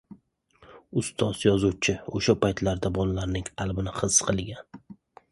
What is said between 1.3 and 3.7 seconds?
yozuvchi o‘sha paytlarda bolalarning